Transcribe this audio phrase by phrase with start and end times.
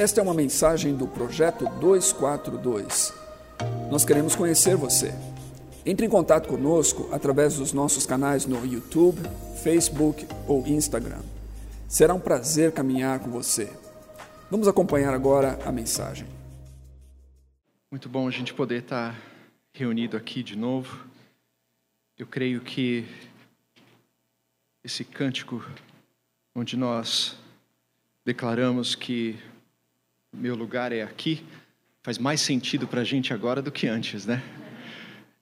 [0.00, 3.12] Esta é uma mensagem do Projeto 242.
[3.90, 5.12] Nós queremos conhecer você.
[5.84, 9.20] Entre em contato conosco através dos nossos canais no YouTube,
[9.62, 11.20] Facebook ou Instagram.
[11.86, 13.70] Será um prazer caminhar com você.
[14.50, 16.26] Vamos acompanhar agora a mensagem.
[17.90, 19.14] Muito bom a gente poder estar
[19.70, 21.04] reunido aqui de novo.
[22.16, 23.06] Eu creio que
[24.82, 25.62] esse cântico,
[26.54, 27.36] onde nós
[28.24, 29.38] declaramos que
[30.32, 31.44] meu lugar é aqui,
[32.02, 34.42] faz mais sentido para a gente agora do que antes, né?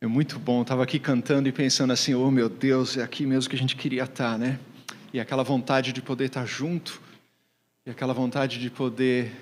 [0.01, 0.63] É muito bom.
[0.63, 3.77] Estava aqui cantando e pensando assim: oh meu Deus, é aqui mesmo que a gente
[3.77, 4.59] queria estar, né?
[5.13, 7.01] E aquela vontade de poder estar junto,
[7.85, 9.33] e aquela vontade de poder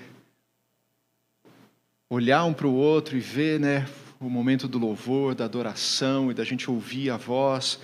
[2.09, 3.87] olhar um para o outro e ver, né?
[4.19, 7.79] O momento do louvor, da adoração e da gente ouvir a voz.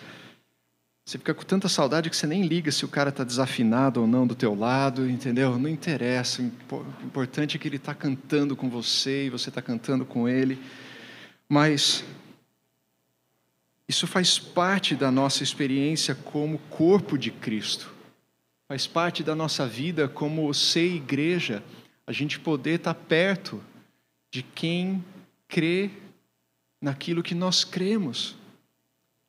[1.05, 4.07] Você fica com tanta saudade que você nem liga se o cara está desafinado ou
[4.07, 5.57] não do teu lado, entendeu?
[5.59, 6.41] Não interessa.
[6.41, 10.57] O importante é que ele está cantando com você e você está cantando com ele.
[11.49, 12.05] Mas
[13.87, 17.91] isso faz parte da nossa experiência como corpo de Cristo.
[18.69, 21.61] Faz parte da nossa vida como ser igreja,
[22.07, 23.61] a gente poder estar tá perto
[24.33, 25.03] de quem
[25.49, 25.91] crê
[26.81, 28.37] naquilo que nós cremos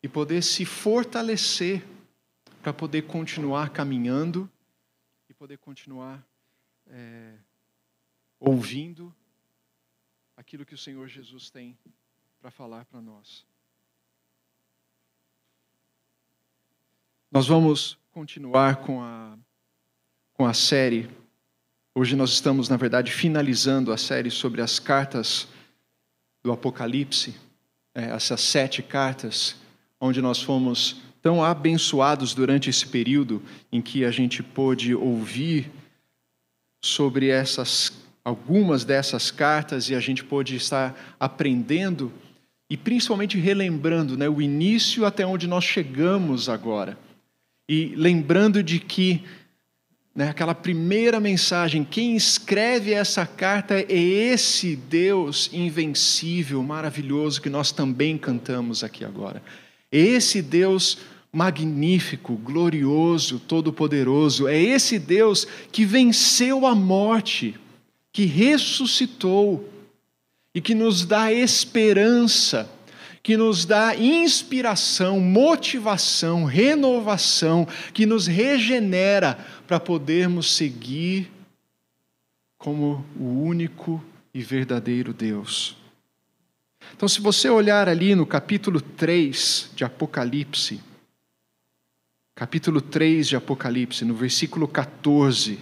[0.04, 1.82] e poder se fortalecer
[2.60, 4.50] para poder continuar caminhando
[5.30, 6.22] e poder continuar
[6.88, 7.32] é,
[8.38, 9.14] ouvindo
[10.36, 11.74] aquilo que o Senhor Jesus tem
[12.38, 13.46] para falar para nós.
[17.32, 19.38] Nós vamos continuar com a,
[20.34, 21.08] com a série.
[21.94, 25.48] Hoje nós estamos, na verdade, finalizando a série sobre as cartas
[26.42, 27.34] do Apocalipse,
[27.94, 29.63] é, essas sete cartas
[30.04, 35.70] onde nós fomos tão abençoados durante esse período em que a gente pôde ouvir
[36.82, 42.12] sobre essas algumas dessas cartas e a gente pôde estar aprendendo
[42.70, 46.98] e principalmente relembrando né, o início até onde nós chegamos agora.
[47.68, 49.24] E lembrando de que
[50.14, 57.72] né, aquela primeira mensagem, quem escreve essa carta é esse Deus invencível, maravilhoso, que nós
[57.72, 59.42] também cantamos aqui agora.
[59.96, 60.98] Esse Deus
[61.32, 67.54] magnífico, glorioso, todo-poderoso, é esse Deus que venceu a morte,
[68.12, 69.68] que ressuscitou
[70.52, 72.68] e que nos dá esperança,
[73.22, 79.38] que nos dá inspiração, motivação, renovação, que nos regenera
[79.68, 81.30] para podermos seguir
[82.58, 85.83] como o único e verdadeiro Deus.
[86.92, 90.80] Então, se você olhar ali no capítulo 3 de Apocalipse,
[92.34, 95.58] capítulo 3 de Apocalipse, no versículo 14.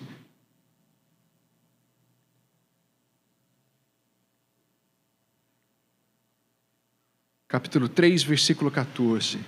[7.48, 9.38] Capítulo 3, versículo 14.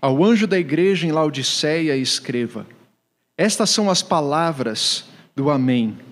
[0.00, 2.66] Ao anjo da igreja em Laodiceia, escreva:
[3.36, 5.04] Estas são as palavras
[5.34, 6.07] do Amém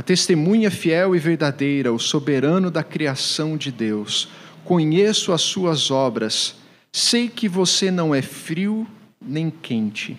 [0.00, 4.30] a testemunha fiel e verdadeira, o soberano da criação de Deus.
[4.64, 6.54] Conheço as suas obras,
[6.90, 8.86] sei que você não é frio
[9.20, 10.18] nem quente.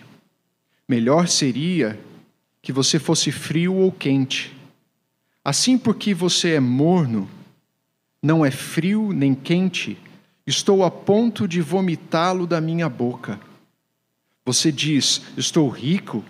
[0.87, 1.99] Melhor seria
[2.61, 4.55] que você fosse frio ou quente.
[5.43, 7.27] Assim, porque você é morno,
[8.21, 9.97] não é frio nem quente,
[10.45, 13.39] estou a ponto de vomitá-lo da minha boca.
[14.45, 16.23] Você diz: Estou rico,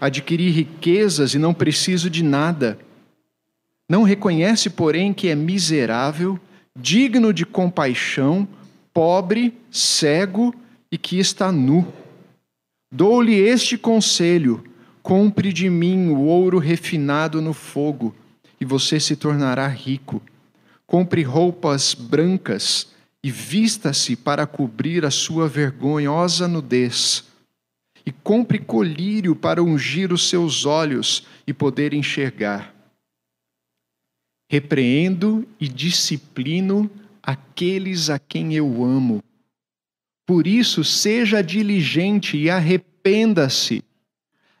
[0.00, 2.76] adquiri riquezas e não preciso de nada
[3.88, 6.38] não reconhece, porém, que é miserável,
[6.78, 8.46] digno de compaixão,
[8.92, 10.54] pobre, cego
[10.92, 11.90] e que está nu.
[12.92, 14.62] Dou-lhe este conselho:
[15.02, 18.14] compre de mim o ouro refinado no fogo,
[18.60, 20.20] e você se tornará rico.
[20.86, 22.88] Compre roupas brancas
[23.22, 27.24] e vista-se para cobrir a sua vergonhosa nudez.
[28.06, 32.77] E compre colírio para ungir os seus olhos e poder enxergar
[34.48, 36.90] repreendo e disciplino
[37.22, 39.22] aqueles a quem eu amo.
[40.26, 43.84] Por isso, seja diligente e arrependa-se.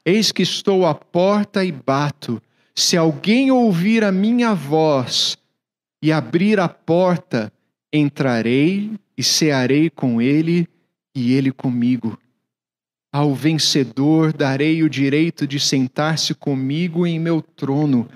[0.04, 2.40] Eis que estou à porta e bato.
[2.74, 5.36] Se alguém ouvir a minha voz
[6.02, 7.52] e abrir a porta,
[7.92, 10.68] entrarei e cearei com ele
[11.14, 12.18] e ele comigo.
[13.12, 18.08] Ao vencedor darei o direito de sentar-se comigo em meu trono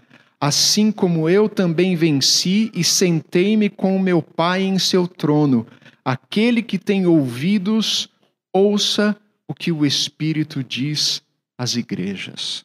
[0.42, 5.64] assim como eu também venci e sentei-me com meu Pai em seu trono.
[6.04, 8.08] Aquele que tem ouvidos,
[8.52, 9.16] ouça
[9.46, 11.22] o que o Espírito diz
[11.56, 12.64] às igrejas.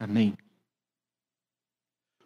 [0.00, 0.34] Amém.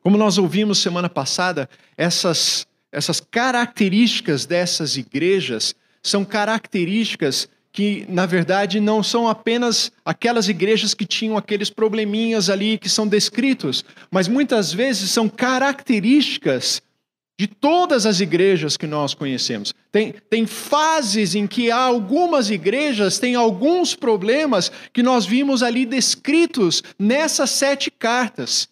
[0.01, 8.79] Como nós ouvimos semana passada, essas, essas características dessas igrejas são características que, na verdade,
[8.79, 14.73] não são apenas aquelas igrejas que tinham aqueles probleminhas ali que são descritos, mas muitas
[14.73, 16.81] vezes são características
[17.37, 19.75] de todas as igrejas que nós conhecemos.
[19.91, 25.85] Tem, tem fases em que há algumas igrejas têm alguns problemas que nós vimos ali
[25.85, 28.69] descritos nessas sete cartas.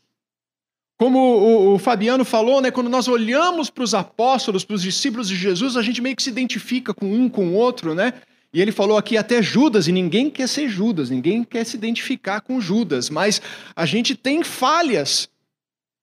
[0.96, 5.26] Como o, o Fabiano falou, né, quando nós olhamos para os apóstolos, para os discípulos
[5.26, 8.14] de Jesus, a gente meio que se identifica com um, com o outro, né?
[8.52, 12.42] E ele falou aqui até Judas, e ninguém quer ser Judas, ninguém quer se identificar
[12.42, 13.40] com Judas, mas
[13.74, 15.30] a gente tem falhas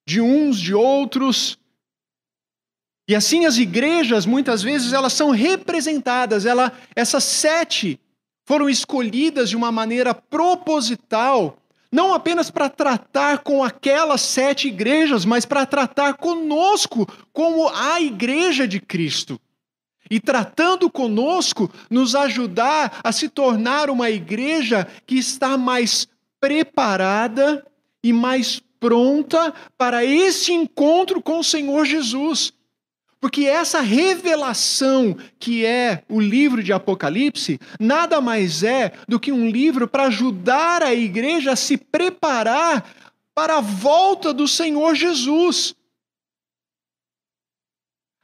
[0.08, 1.60] de uns, de outros.
[3.08, 8.00] E assim as igrejas, muitas vezes, elas são representadas, ela, essas sete
[8.48, 11.56] foram escolhidas de uma maneira proposital,
[11.92, 18.68] não apenas para tratar com aquelas sete igrejas, mas para tratar conosco como a igreja
[18.68, 19.40] de Cristo
[20.10, 26.08] e tratando conosco, nos ajudar a se tornar uma igreja que está mais
[26.40, 27.66] preparada
[28.04, 32.54] e mais pronta para esse encontro com o Senhor Jesus.
[33.22, 39.50] Porque essa revelação que é o livro de Apocalipse, nada mais é do que um
[39.50, 42.90] livro para ajudar a igreja a se preparar
[43.36, 45.76] para a volta do Senhor Jesus.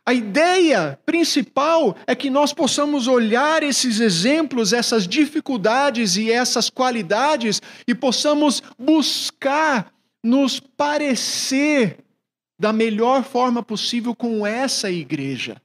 [0.06, 7.60] A ideia principal é que nós possamos olhar esses exemplos, essas dificuldades e essas qualidades
[7.88, 9.92] e possamos buscar
[10.24, 11.98] nos parecer
[12.60, 15.60] da melhor forma possível com essa igreja.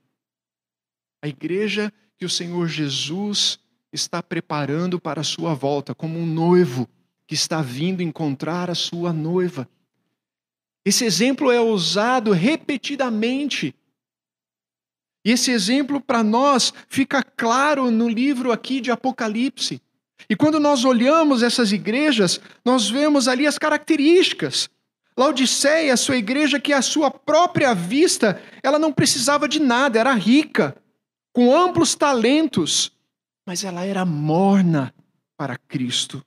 [1.23, 3.59] A igreja que o Senhor Jesus
[3.93, 6.89] está preparando para a sua volta, como um noivo
[7.27, 9.69] que está vindo encontrar a sua noiva.
[10.85, 13.75] Esse exemplo é usado repetidamente
[15.25, 19.81] e esse exemplo para nós fica claro no livro aqui de Apocalipse.
[20.29, 24.69] E quando nós olhamos essas igrejas, nós vemos ali as características.
[25.17, 30.77] Laodiceia, sua igreja que a sua própria vista, ela não precisava de nada, era rica,
[31.33, 32.93] com amplos talentos,
[33.47, 34.95] mas ela era morna
[35.37, 36.25] para Cristo.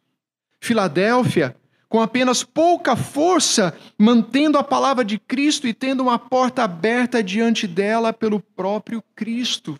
[0.62, 1.56] Filadélfia,
[1.94, 7.68] com apenas pouca força, mantendo a palavra de Cristo e tendo uma porta aberta diante
[7.68, 9.80] dela pelo próprio Cristo.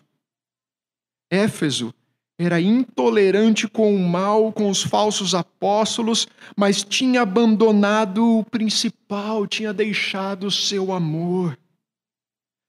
[1.28, 1.92] Éfeso
[2.38, 9.72] era intolerante com o mal, com os falsos apóstolos, mas tinha abandonado o principal, tinha
[9.72, 11.58] deixado o seu amor.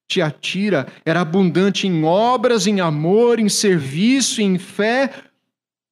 [0.08, 5.12] Tiatira era abundante em obras, em amor, em serviço, em fé,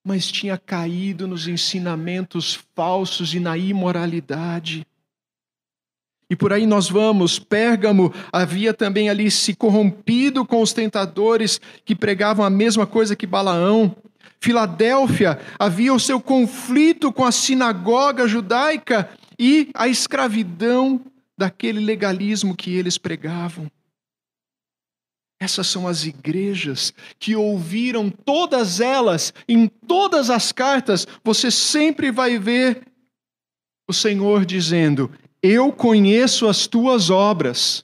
[0.04, 4.86] mas tinha caído nos ensinamentos falsos e na imoralidade.
[6.30, 7.40] E por aí nós vamos.
[7.40, 13.28] Pérgamo havia também ali se corrompido com os tentadores que pregavam a mesma coisa que
[13.28, 13.96] Balaão.
[14.40, 19.10] Filadélfia havia o seu conflito com a sinagoga judaica
[19.40, 21.00] e a escravidão
[21.38, 23.72] daquele legalismo que eles pregavam.
[25.44, 32.40] Essas são as igrejas que ouviram todas elas, em todas as cartas, você sempre vai
[32.40, 32.81] ver
[33.85, 37.83] o Senhor dizendo: Eu conheço as tuas obras.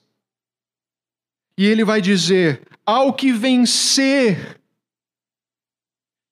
[1.57, 4.57] E ele vai dizer: Ao que vencer.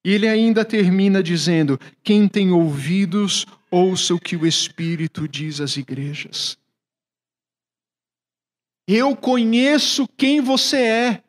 [0.06, 5.76] E ele ainda termina dizendo: Quem tem ouvidos, ouça o que o Espírito diz às
[5.76, 6.58] igrejas.
[8.88, 11.24] Eu conheço quem você é.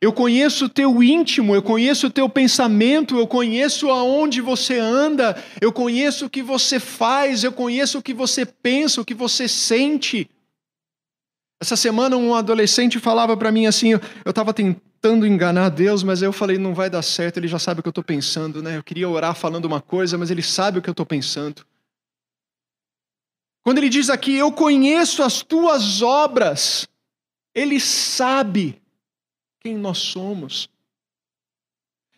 [0.00, 5.36] Eu conheço o teu íntimo, eu conheço o teu pensamento, eu conheço aonde você anda,
[5.60, 9.48] eu conheço o que você faz, eu conheço o que você pensa, o que você
[9.48, 10.30] sente.
[11.60, 14.00] Essa semana um adolescente falava para mim assim, eu
[14.30, 17.82] estava tentando enganar Deus, mas eu falei, não vai dar certo, ele já sabe o
[17.82, 18.76] que eu estou pensando, né?
[18.76, 21.66] Eu queria orar falando uma coisa, mas ele sabe o que eu estou pensando.
[23.68, 26.88] Quando ele diz aqui, eu conheço as tuas obras,
[27.54, 28.80] ele sabe
[29.60, 30.70] quem nós somos.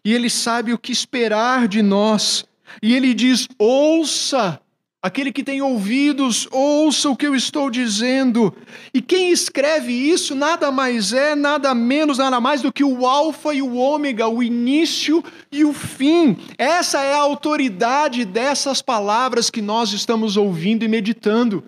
[0.04, 2.44] E ele sabe o que esperar de nós.
[2.80, 4.62] E ele diz: ouça,
[5.02, 8.54] aquele que tem ouvidos, ouça o que eu estou dizendo.
[8.92, 13.54] E quem escreve isso nada mais é, nada menos, nada mais do que o Alfa
[13.54, 16.36] e o Ômega, o início e o fim.
[16.58, 21.64] Essa é a autoridade dessas palavras que nós estamos ouvindo e meditando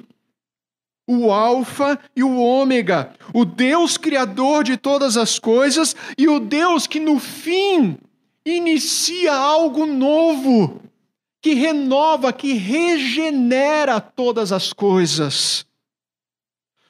[1.09, 6.87] o Alfa e o Ômega, o Deus criador de todas as coisas e o Deus
[6.87, 7.99] que no fim
[8.45, 10.81] inicia algo novo,
[11.43, 15.67] que renova, que regenera todas as coisas.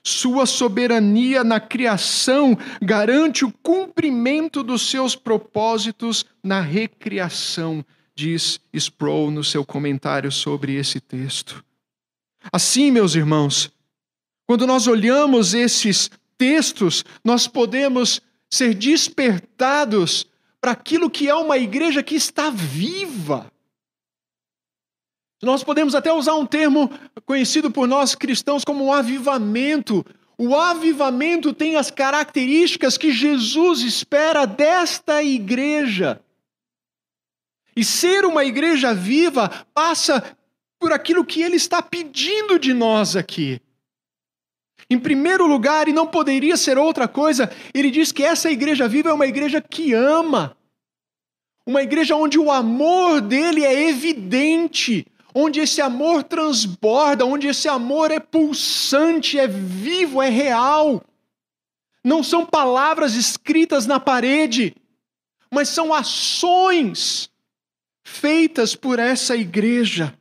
[0.04, 9.42] Sua soberania na criação garante o cumprimento dos seus propósitos na recriação, diz Sproul no
[9.42, 11.64] seu comentário sobre esse texto.
[12.52, 13.71] Assim, meus irmãos,
[14.47, 20.26] quando nós olhamos esses textos, nós podemos ser despertados
[20.61, 23.51] para aquilo que é uma igreja que está viva.
[25.43, 26.89] Nós podemos até usar um termo
[27.27, 30.07] conhecido por nós cristãos como um avivamento.
[30.39, 36.21] O avivamento tem as características que Jesus espera desta igreja.
[37.75, 40.37] E ser uma igreja viva passa
[40.79, 43.61] por aquilo que ele está pedindo de nós aqui.
[44.89, 49.09] Em primeiro lugar, e não poderia ser outra coisa, ele diz que essa igreja viva
[49.09, 50.57] é uma igreja que ama.
[51.65, 58.11] Uma igreja onde o amor dele é evidente, onde esse amor transborda, onde esse amor
[58.11, 61.03] é pulsante, é vivo, é real.
[62.05, 64.75] Não são palavras escritas na parede,
[65.51, 67.31] mas são ações
[68.05, 70.17] feitas por essa igreja.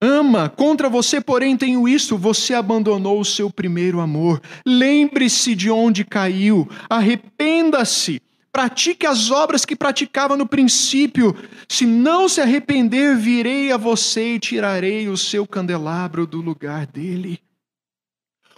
[0.00, 4.40] Ama, contra você, porém, tenho isso: você abandonou o seu primeiro amor.
[4.64, 11.34] Lembre-se de onde caiu, arrependa-se, pratique as obras que praticava no princípio.
[11.68, 17.40] Se não se arrepender, virei a você e tirarei o seu candelabro do lugar dele.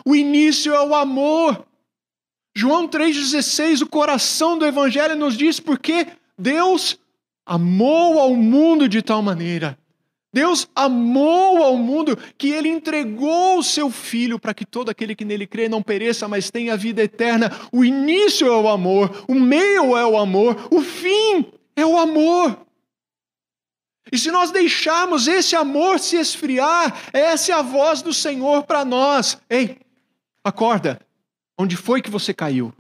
[0.04, 1.66] O início é o amor.
[2.54, 6.06] João 3,16, o coração do Evangelho nos diz porque
[6.38, 6.99] Deus
[7.47, 9.79] amou ao mundo de tal maneira
[10.32, 15.25] Deus amou ao mundo que ele entregou o seu filho para que todo aquele que
[15.25, 17.50] nele crê não pereça, mas tenha vida eterna.
[17.72, 22.64] O início é o amor, o meio é o amor, o fim é o amor.
[24.12, 28.84] E se nós deixarmos esse amor se esfriar, essa é a voz do Senhor para
[28.84, 29.40] nós.
[29.49, 29.78] Ei,
[30.44, 31.00] acorda.
[31.58, 32.72] Onde foi que você caiu?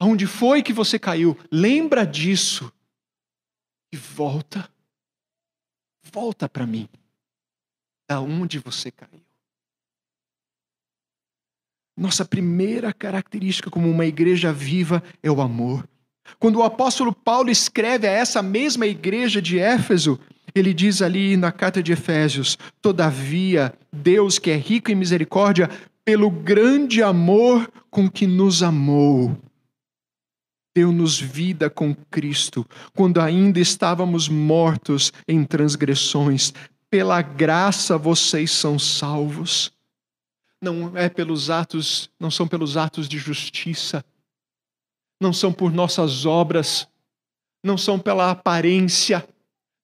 [0.00, 1.36] Onde foi que você caiu?
[1.50, 2.72] Lembra disso
[3.92, 4.70] e volta
[6.12, 6.88] volta para mim.
[8.08, 9.20] Da onde você caiu?
[11.96, 15.86] Nossa primeira característica como uma igreja viva é o amor.
[16.38, 20.18] Quando o apóstolo Paulo escreve a essa mesma igreja de Éfeso,
[20.54, 25.68] ele diz ali na carta de Efésios: Todavia, Deus, que é rico em misericórdia,
[26.04, 29.36] pelo grande amor com que nos amou,
[30.74, 36.52] deu-nos vida com Cristo, quando ainda estávamos mortos em transgressões.
[36.88, 39.72] Pela graça vocês são salvos.
[40.60, 44.04] Não é pelos atos, não são pelos atos de justiça,
[45.20, 46.86] não são por nossas obras,
[47.64, 49.26] não são pela aparência,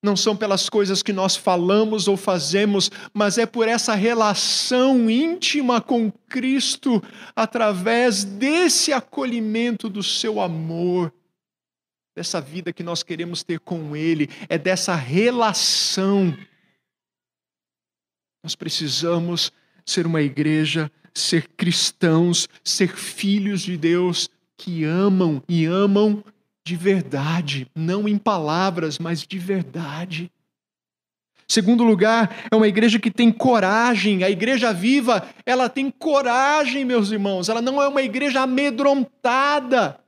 [0.03, 5.81] não são pelas coisas que nós falamos ou fazemos, mas é por essa relação íntima
[5.81, 7.03] com Cristo,
[7.35, 11.13] através desse acolhimento do seu amor,
[12.15, 16.37] dessa vida que nós queremos ter com Ele, é dessa relação.
[18.45, 19.51] Nós precisamos
[19.85, 26.25] ser uma igreja, ser cristãos, ser filhos de Deus que amam e amam
[26.67, 30.33] de verdade, não em palavras, mas de verdade.
[31.47, 34.25] Segundo lugar, é uma igreja que tem coragem.
[34.25, 37.49] A igreja viva, ela tem coragem, meus irmãos.
[37.49, 40.01] Ela não é uma igreja amedrontada.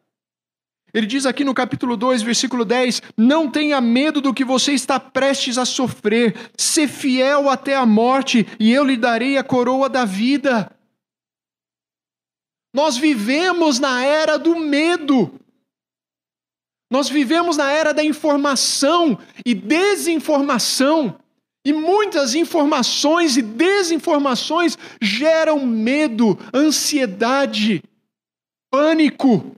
[0.92, 4.98] Ele diz aqui no capítulo 2, versículo 10: Não tenha medo do que você está
[4.98, 10.04] prestes a sofrer, ser fiel até a morte, e eu lhe darei a coroa da
[10.04, 10.72] vida.
[12.74, 15.38] Nós vivemos na era do medo.
[16.90, 21.18] Nós vivemos na era da informação e desinformação.
[21.64, 27.82] E muitas informações e desinformações geram medo, ansiedade,
[28.70, 29.54] pânico.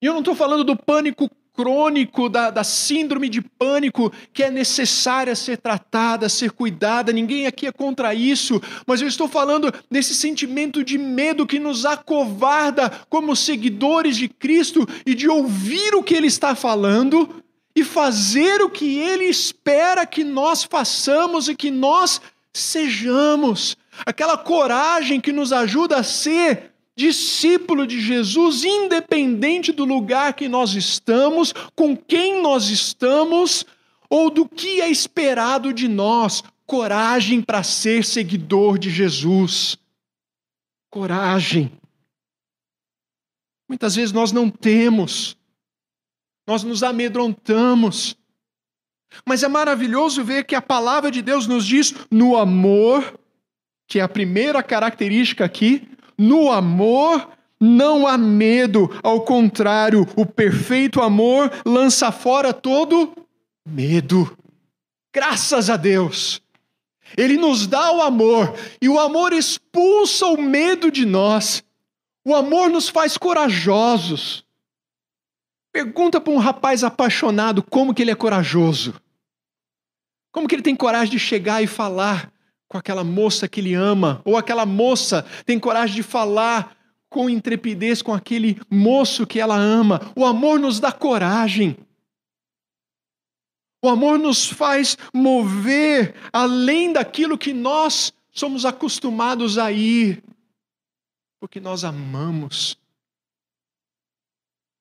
[0.00, 4.50] E eu não estou falando do pânico crônico, da, da síndrome de pânico, que é
[4.50, 10.14] necessária ser tratada, ser cuidada, ninguém aqui é contra isso, mas eu estou falando desse
[10.14, 16.14] sentimento de medo que nos acovarda como seguidores de Cristo e de ouvir o que
[16.14, 17.42] Ele está falando
[17.74, 22.20] e fazer o que Ele espera que nós façamos e que nós
[22.52, 23.76] sejamos.
[24.04, 30.72] Aquela coragem que nos ajuda a ser discípulo de Jesus, independente do lugar que nós
[30.74, 33.66] estamos, com quem nós estamos
[34.08, 36.42] ou do que é esperado de nós.
[36.64, 39.76] Coragem para ser seguidor de Jesus.
[40.90, 41.70] Coragem.
[43.68, 45.36] Muitas vezes nós não temos.
[46.46, 48.16] nós nos amedrontamos.
[49.24, 53.18] Mas é maravilhoso ver que a palavra de Deus nos diz no amor,
[53.86, 57.28] que é a primeira característica aqui, no amor
[57.60, 63.14] não há medo, ao contrário, o perfeito amor lança fora todo
[63.66, 64.36] medo.
[65.14, 66.42] Graças a Deus.
[67.16, 71.64] Ele nos dá o amor e o amor expulsa o medo de nós.
[72.24, 74.44] O amor nos faz corajosos.
[75.72, 78.94] Pergunta para um rapaz apaixonado como que ele é corajoso.
[80.32, 82.30] Como que ele tem coragem de chegar e falar
[82.68, 86.76] com aquela moça que ele ama, ou aquela moça tem coragem de falar
[87.08, 90.12] com intrepidez com aquele moço que ela ama.
[90.14, 91.76] O amor nos dá coragem.
[93.82, 100.22] O amor nos faz mover além daquilo que nós somos acostumados a ir,
[101.40, 102.76] porque nós amamos.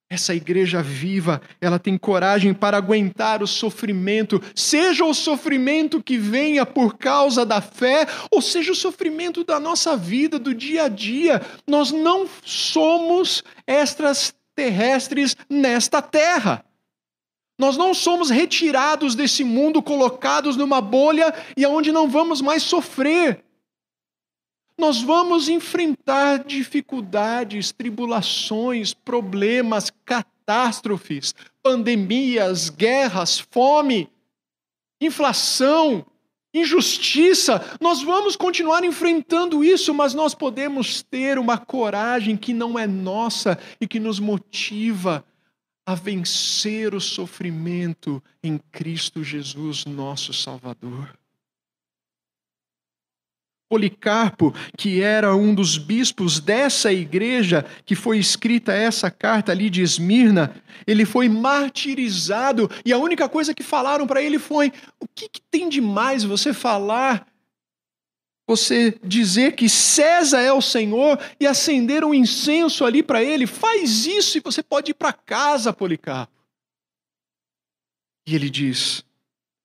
[0.08, 6.64] Essa igreja viva, ela tem coragem para aguentar o sofrimento, seja o sofrimento que venha
[6.64, 11.42] por causa da fé, ou seja o sofrimento da nossa vida, do dia a dia.
[11.66, 16.64] Nós não somos extraterrestres nesta terra.
[17.58, 23.44] Nós não somos retirados desse mundo, colocados numa bolha e aonde não vamos mais sofrer.
[24.78, 34.10] Nós vamos enfrentar dificuldades, tribulações, problemas, catástrofes, pandemias, guerras, fome,
[35.00, 36.06] inflação,
[36.54, 37.78] injustiça.
[37.80, 43.58] Nós vamos continuar enfrentando isso, mas nós podemos ter uma coragem que não é nossa
[43.80, 45.26] e que nos motiva
[45.86, 51.14] a vencer o sofrimento em Cristo Jesus, nosso Salvador.
[53.68, 59.82] Policarpo, que era um dos bispos dessa igreja que foi escrita essa carta ali de
[59.82, 65.28] Esmirna, ele foi martirizado e a única coisa que falaram para ele foi: o que,
[65.28, 67.28] que, tem de mais você falar,
[68.48, 73.48] você dizer que César é o Senhor e acender um incenso ali para ele?
[73.48, 76.32] Faz isso e você pode ir para casa, Policarpo.
[78.28, 79.04] E ele diz: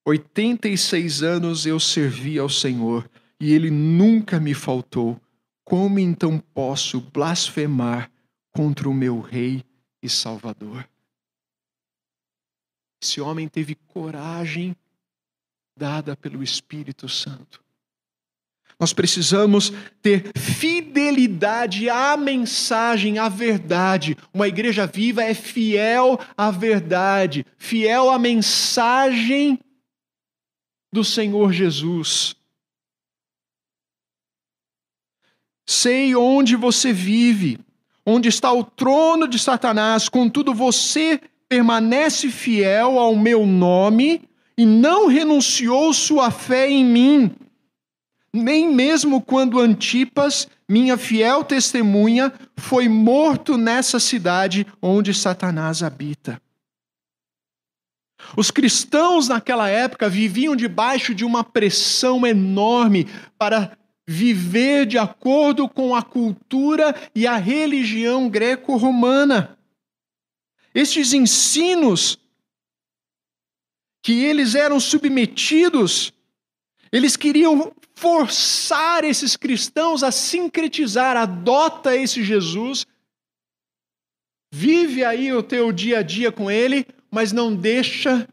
[0.06, 3.08] 86 anos eu servi ao Senhor
[3.40, 5.20] e ele nunca me faltou.
[5.64, 8.10] Como então posso blasfemar
[8.52, 9.64] contra o meu Rei
[10.02, 10.86] e Salvador?
[13.02, 14.76] Esse homem teve coragem
[15.76, 17.64] dada pelo Espírito Santo.
[18.78, 24.16] Nós precisamos ter fidelidade à mensagem, à verdade.
[24.32, 29.58] Uma igreja viva é fiel à verdade, fiel à mensagem
[30.92, 32.39] do Senhor Jesus.
[35.70, 37.56] Sei onde você vive,
[38.04, 44.20] onde está o trono de Satanás, contudo você permanece fiel ao meu nome
[44.58, 47.30] e não renunciou sua fé em mim.
[48.34, 56.42] Nem mesmo quando Antipas, minha fiel testemunha, foi morto nessa cidade onde Satanás habita.
[58.36, 63.06] Os cristãos naquela época viviam debaixo de uma pressão enorme
[63.38, 63.78] para
[64.12, 69.56] viver de acordo com a cultura e a religião greco-romana.
[70.74, 72.18] Estes ensinos
[74.02, 76.12] que eles eram submetidos,
[76.90, 82.84] eles queriam forçar esses cristãos a sincretizar, adota esse Jesus,
[84.52, 88.28] vive aí o teu dia a dia com ele, mas não deixa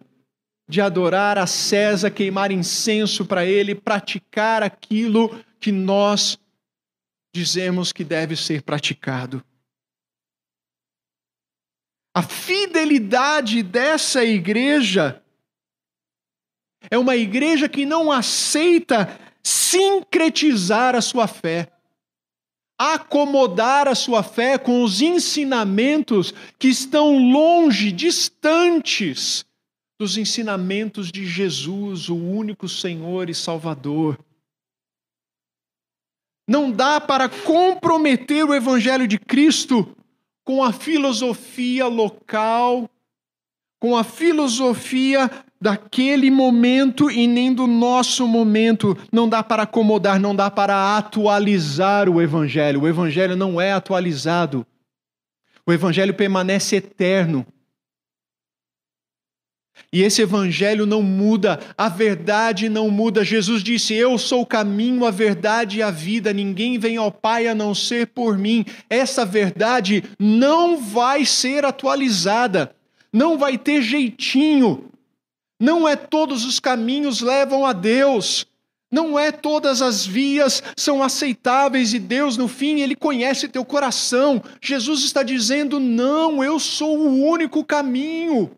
[0.68, 6.40] de adorar a César, queimar incenso para ele, praticar aquilo que nós
[7.34, 9.44] dizemos que deve ser praticado.
[12.16, 15.24] A fidelidade dessa igreja
[16.90, 21.72] é uma igreja que não aceita sincretizar a sua fé,
[22.78, 29.46] acomodar a sua fé com os ensinamentos que estão longe, distantes
[30.00, 34.18] dos ensinamentos de Jesus, o único Senhor e Salvador.
[36.48, 39.96] Não dá para comprometer o Evangelho de Cristo
[40.46, 42.90] com a filosofia local,
[43.80, 45.30] com a filosofia
[45.60, 48.98] daquele momento e nem do nosso momento.
[49.12, 52.84] Não dá para acomodar, não dá para atualizar o Evangelho.
[52.84, 54.66] O Evangelho não é atualizado.
[55.66, 57.46] O Evangelho permanece eterno.
[59.92, 63.24] E esse evangelho não muda, a verdade não muda.
[63.24, 66.34] Jesus disse: Eu sou o caminho, a verdade e a vida.
[66.34, 68.66] Ninguém vem ao Pai a não ser por mim.
[68.90, 72.76] Essa verdade não vai ser atualizada.
[73.14, 74.92] não vai ter jeitinho.
[75.60, 78.46] Não é todos os caminhos levam a Deus.
[78.92, 84.42] Não é todas as vias são aceitáveis e Deus, no fim, Ele conhece teu coração.
[84.62, 88.52] Jesus está dizendo: não, eu sou o único caminho.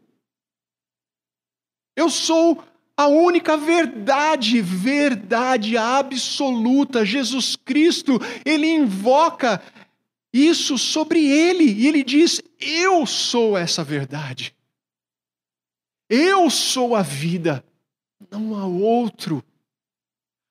[1.99, 2.63] Eu sou
[2.95, 7.05] a única verdade, verdade absoluta.
[7.05, 9.62] Jesus Cristo, Ele invoca
[10.31, 14.55] isso sobre Ele e Ele diz: Eu sou essa verdade.
[16.09, 17.65] Eu sou a vida,
[18.31, 19.43] não há outro.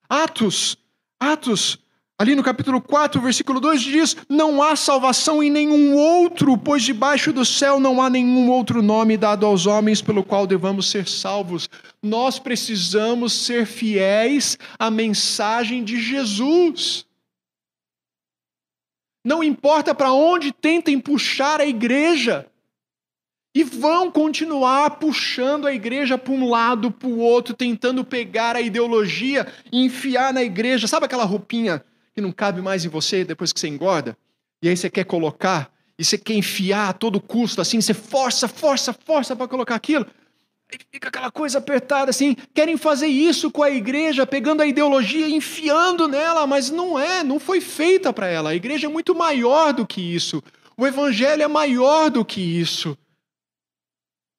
[0.07, 0.77] Atos,
[1.19, 1.79] Atos,
[2.19, 7.33] ali no capítulo 4, versículo 2 diz: Não há salvação em nenhum outro, pois debaixo
[7.33, 11.71] do céu não há nenhum outro nome dado aos homens pelo qual devamos ser salvos.
[12.03, 17.07] Nós precisamos ser fiéis à mensagem de Jesus.
[19.25, 22.47] Não importa para onde tentem puxar a igreja,
[23.55, 28.61] e vão continuar puxando a igreja para um lado, para o outro, tentando pegar a
[28.61, 30.87] ideologia e enfiar na igreja.
[30.87, 31.83] Sabe aquela roupinha
[32.19, 34.19] que não cabe mais em você depois que você engorda?
[34.61, 38.49] E aí você quer colocar, e você quer enfiar a todo custo, assim, você força,
[38.49, 40.05] força, força para colocar aquilo.
[40.71, 42.37] Aí fica aquela coisa apertada assim.
[42.53, 47.23] Querem fazer isso com a igreja, pegando a ideologia e enfiando nela, mas não é,
[47.23, 48.51] não foi feita para ela.
[48.51, 50.43] A igreja é muito maior do que isso.
[50.77, 52.99] O evangelho é maior do que isso.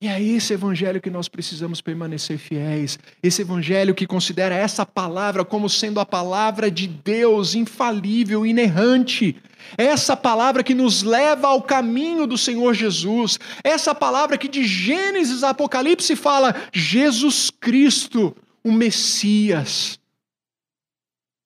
[0.01, 2.97] E é esse evangelho que nós precisamos permanecer fiéis.
[3.21, 9.35] Esse evangelho que considera essa palavra como sendo a palavra de Deus, infalível, inerrante.
[9.77, 13.37] Essa palavra que nos leva ao caminho do Senhor Jesus.
[13.61, 18.33] Essa palavra que de Gênesis a Apocalipse fala Jesus Cristo,
[18.63, 19.99] o Messias.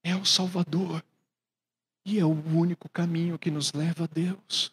[0.03, 1.03] É o Salvador.
[2.05, 4.71] E é o único caminho que nos leva a Deus.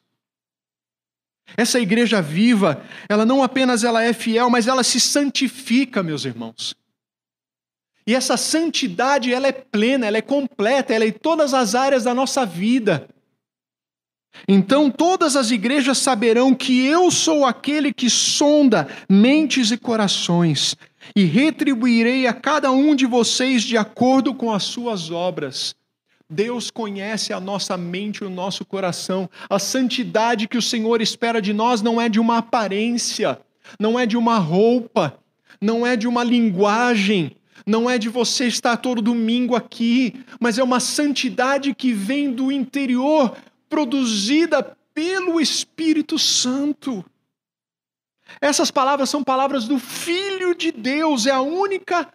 [1.57, 6.75] Essa igreja viva, ela não apenas ela é fiel, mas ela se santifica, meus irmãos.
[8.07, 12.05] E essa santidade, ela é plena, ela é completa, ela é em todas as áreas
[12.05, 13.09] da nossa vida.
[14.49, 20.77] Então todas as igrejas saberão que eu sou aquele que sonda mentes e corações,
[21.15, 25.75] e retribuirei a cada um de vocês de acordo com as suas obras.
[26.31, 29.29] Deus conhece a nossa mente e o nosso coração.
[29.49, 33.41] A santidade que o Senhor espera de nós não é de uma aparência,
[33.81, 35.19] não é de uma roupa,
[35.61, 40.63] não é de uma linguagem, não é de você estar todo domingo aqui, mas é
[40.63, 43.37] uma santidade que vem do interior,
[43.69, 47.05] produzida pelo Espírito Santo.
[48.41, 52.09] Essas palavras são palavras do Filho de Deus, é a única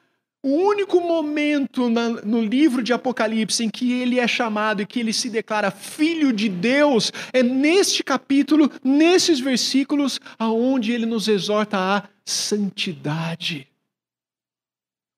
[0.45, 4.99] o único momento na, no livro de Apocalipse em que ele é chamado e que
[4.99, 11.79] ele se declara filho de Deus é neste capítulo, nesses versículos, aonde ele nos exorta
[11.79, 13.67] à santidade.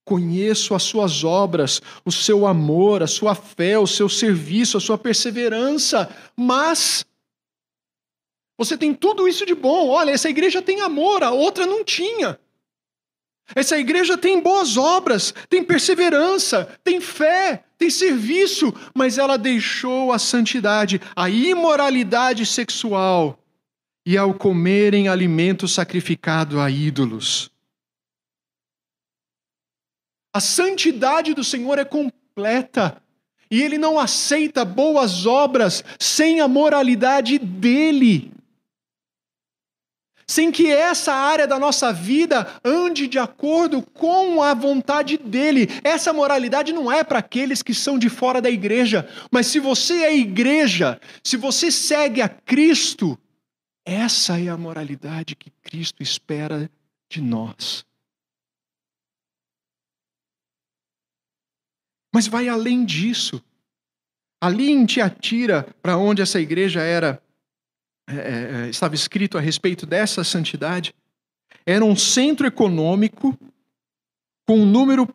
[0.06, 4.98] Conheço as suas obras, o seu amor, a sua fé, o seu serviço, a sua
[4.98, 7.06] perseverança, mas
[8.58, 9.90] você tem tudo isso de bom.
[9.90, 12.40] Olha, essa igreja tem amor, a outra não tinha.
[13.56, 20.20] Essa igreja tem boas obras, tem perseverança, tem fé, tem serviço, mas ela deixou a
[20.20, 23.40] santidade, a imoralidade sexual.
[24.06, 27.52] E ao comerem alimento sacrificado a ídolos.
[30.34, 33.02] A santidade do Senhor é completa.
[33.52, 38.37] E ele não aceita boas obras sem a moralidade dele
[40.30, 45.68] sem que essa área da nossa vida ande de acordo com a vontade dele.
[45.84, 50.04] Essa moralidade não é para aqueles que são de fora da igreja, mas se você
[50.04, 53.18] é igreja, se você segue a Cristo,
[53.86, 56.70] essa é a moralidade que Cristo espera
[57.10, 57.86] de nós.
[62.14, 63.42] Mas vai além disso.
[64.42, 67.22] Ali em Tiatira, para onde essa igreja era
[68.10, 70.94] é, é, é, estava escrito a respeito dessa santidade,
[71.66, 73.38] era um centro econômico
[74.48, 75.08] com um número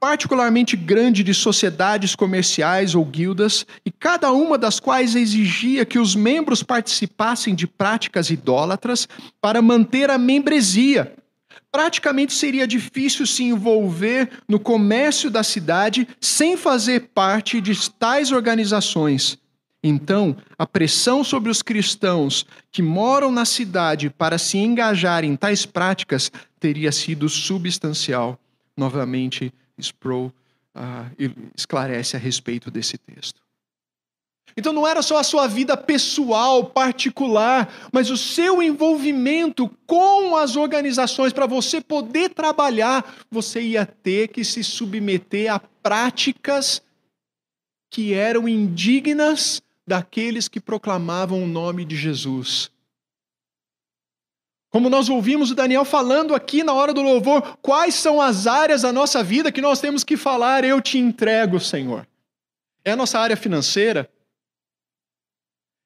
[0.00, 6.14] particularmente grande de sociedades comerciais ou guildas, e cada uma das quais exigia que os
[6.14, 9.08] membros participassem de práticas idólatras
[9.40, 11.14] para manter a membresia.
[11.72, 19.38] Praticamente seria difícil se envolver no comércio da cidade sem fazer parte de tais organizações.
[19.86, 25.66] Então, a pressão sobre os cristãos que moram na cidade para se engajar em tais
[25.66, 28.40] práticas teria sido substancial.
[28.74, 30.32] Novamente, Sproul
[30.74, 33.42] uh, esclarece a respeito desse texto.
[34.56, 40.56] Então não era só a sua vida pessoal, particular, mas o seu envolvimento com as
[40.56, 46.80] organizações para você poder trabalhar, você ia ter que se submeter a práticas
[47.90, 52.70] que eram indignas daqueles que proclamavam o nome de Jesus.
[54.70, 58.82] Como nós ouvimos o Daniel falando aqui na hora do louvor, quais são as áreas
[58.82, 62.04] da nossa vida que nós temos que falar, eu te entrego, Senhor?
[62.84, 64.10] É a nossa área financeira?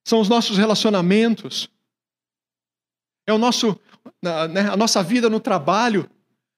[0.07, 1.69] São os nossos relacionamentos?
[3.27, 3.79] É o nosso,
[4.23, 6.09] né, a nossa vida no trabalho?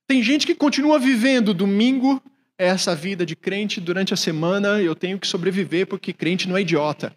[0.07, 2.23] Tem gente que continua vivendo domingo,
[2.57, 6.57] é essa vida de crente durante a semana, eu tenho que sobreviver porque crente não
[6.57, 7.13] é idiota.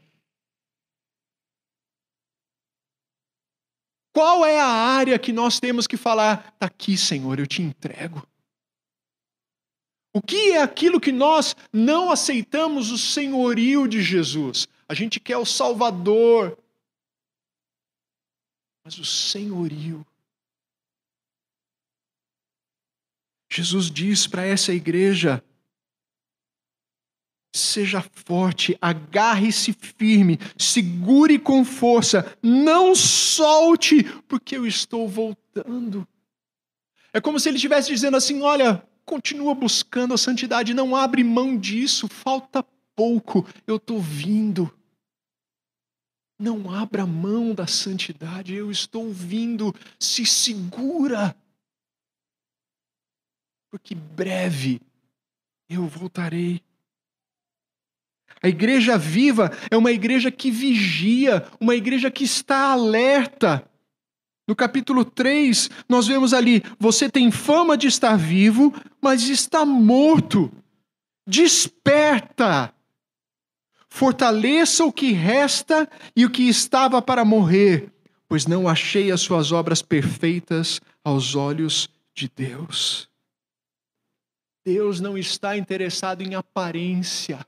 [4.14, 6.54] Qual é a área que nós temos que falar?
[6.54, 8.26] Está aqui, Senhor, eu te entrego.
[10.14, 14.68] O que é aquilo que nós não aceitamos o senhorio de Jesus?
[14.88, 16.56] A gente quer o Salvador,
[18.86, 20.06] mas o senhorio.
[23.52, 25.44] Jesus diz para essa igreja:
[27.56, 36.08] Seja forte, agarre-se firme, segure com força, não solte, porque eu estou voltando.
[37.14, 41.56] É como se ele estivesse dizendo assim: olha, continua buscando a santidade, não abre mão
[41.56, 44.76] disso, falta pouco, eu estou vindo.
[46.40, 51.36] Não abra mão da santidade, eu estou vindo, se segura,
[53.70, 54.82] porque breve
[55.70, 56.62] eu voltarei.
[58.42, 63.66] A igreja viva é uma igreja que vigia, uma igreja que está alerta.
[64.48, 70.52] No capítulo 3, nós vemos ali: você tem fama de estar vivo, mas está morto.
[71.26, 72.74] Desperta!
[73.88, 77.94] Fortaleça o que resta e o que estava para morrer,
[78.28, 83.08] pois não achei as suas obras perfeitas aos olhos de Deus.
[84.66, 87.46] Deus não está interessado em aparência.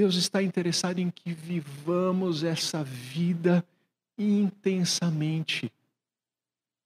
[0.00, 3.62] Deus está interessado em que vivamos essa vida
[4.16, 5.70] intensamente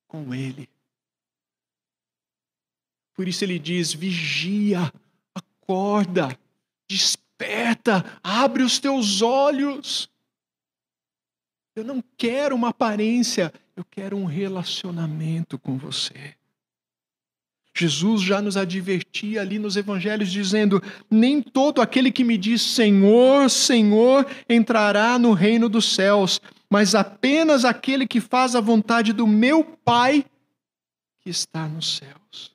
[0.09, 0.69] com Ele.
[3.15, 4.93] Por isso ele diz: vigia,
[5.33, 6.37] acorda,
[6.91, 10.11] desperta, abre os teus olhos.
[11.77, 16.35] Eu não quero uma aparência, eu quero um relacionamento com você.
[17.77, 23.51] Jesus já nos advertia ali nos evangelhos, dizendo: Nem todo aquele que me diz Senhor,
[23.51, 29.65] Senhor entrará no reino dos céus, mas apenas aquele que faz a vontade do meu
[29.65, 30.25] Pai
[31.21, 32.55] que está nos céus.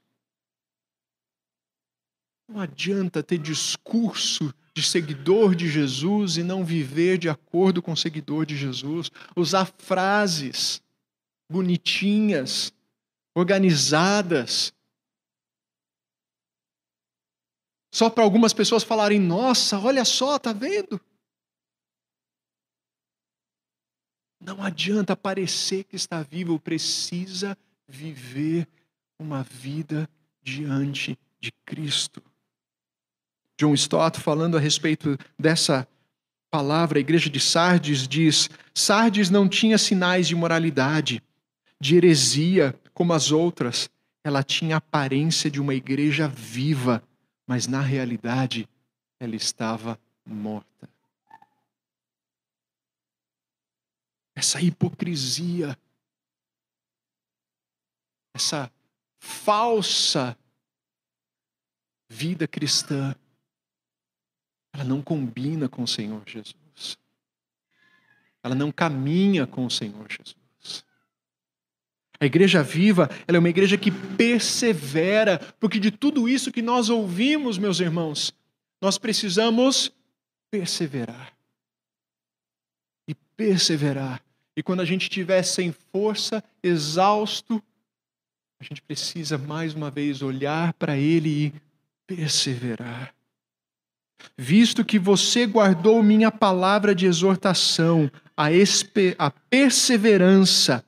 [2.48, 7.98] Não adianta ter discurso de seguidor de Jesus e não viver de acordo com o
[7.98, 10.82] seguidor de Jesus, usar frases
[11.52, 12.72] bonitinhas,
[13.36, 14.74] organizadas,
[17.92, 21.00] Só para algumas pessoas falarem: nossa, olha só, tá vendo?
[24.40, 28.68] Não adianta parecer que está vivo, precisa viver
[29.20, 30.10] uma vida
[30.42, 32.24] diante de Cristo.
[33.60, 35.86] John Stott, falando a respeito dessa
[36.50, 41.22] palavra, a igreja de Sardes diz: Sardes não tinha sinais de moralidade,
[41.80, 43.90] de heresia como as outras,
[44.24, 47.04] ela tinha a aparência de uma igreja viva
[47.50, 48.70] mas na realidade
[49.20, 50.88] ela estava morta.
[54.36, 55.76] Essa hipocrisia,
[58.36, 58.72] essa
[59.18, 60.38] falsa
[62.08, 63.16] vida cristã,
[64.72, 67.00] ela não combina com o Senhor Jesus.
[68.44, 70.39] Ela não caminha com o Senhor Jesus.
[72.20, 76.90] A igreja viva, ela é uma igreja que persevera, porque de tudo isso que nós
[76.90, 78.34] ouvimos, meus irmãos,
[78.82, 79.92] nós precisamos
[80.52, 81.34] perseverar.
[83.08, 84.22] E perseverar.
[84.56, 87.64] E quando a gente estiver sem força, exausto,
[88.60, 91.54] a gente precisa mais uma vez olhar para Ele e
[92.06, 93.16] perseverar.
[94.38, 98.48] Visto que você guardou minha palavra de exortação, a,
[99.18, 100.84] a perseverança,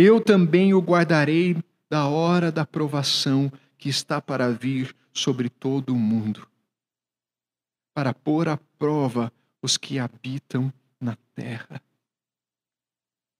[0.00, 1.56] eu também o guardarei
[1.90, 6.46] da hora da provação que está para vir sobre todo o mundo,
[7.92, 11.82] para pôr à prova os que habitam na terra.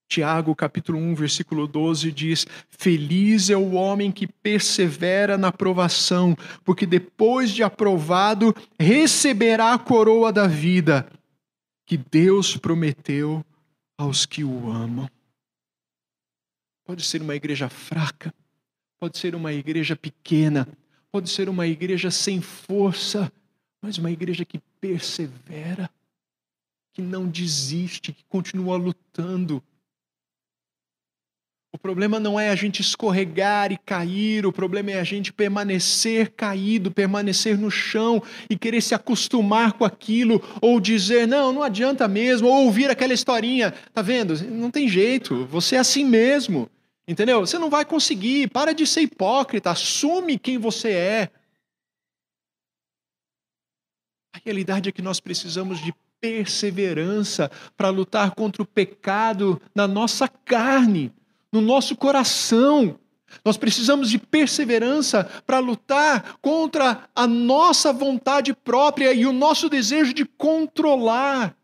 [0.09, 6.87] Tiago, capítulo 1, versículo 12 diz: Feliz é o homem que persevera na provação, porque
[6.87, 11.09] depois de aprovado receberá a coroa da vida
[11.87, 13.45] que Deus prometeu
[13.97, 15.09] aos que o amam.
[16.89, 18.33] Pode ser uma igreja fraca,
[18.99, 20.67] pode ser uma igreja pequena,
[21.13, 23.31] pode ser uma igreja sem força,
[23.83, 25.91] mas uma igreja que persevera,
[26.95, 29.63] que não desiste, que continua lutando.
[31.71, 36.31] O problema não é a gente escorregar e cair, o problema é a gente permanecer
[36.31, 42.09] caído, permanecer no chão e querer se acostumar com aquilo, ou dizer, não, não adianta
[42.09, 44.43] mesmo, ou ouvir aquela historinha, tá vendo?
[44.45, 46.67] Não tem jeito, você é assim mesmo.
[47.09, 47.41] Entendeu?
[47.41, 48.51] Você não vai conseguir.
[48.51, 49.71] Para de ser hipócrita.
[49.71, 51.31] Assume quem você é.
[54.35, 60.29] A realidade é que nós precisamos de perseverança para lutar contra o pecado na nossa
[60.29, 61.11] carne,
[61.51, 63.01] no nosso coração.
[63.43, 70.13] Nós precisamos de perseverança para lutar contra a nossa vontade própria e o nosso desejo
[70.13, 71.57] de controlar.